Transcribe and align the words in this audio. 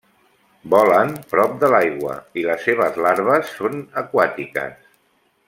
Volen 0.73 1.11
prop 1.33 1.53
de 1.63 1.69
l'aigua 1.73 2.15
i 2.43 2.47
les 2.47 2.65
seves 2.69 2.99
larves 3.09 3.53
són 3.59 3.79
aquàtiques. 4.03 4.77